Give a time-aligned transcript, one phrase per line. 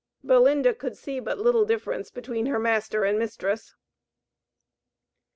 [0.23, 3.75] Belinda could see but little difference between her master and mistress.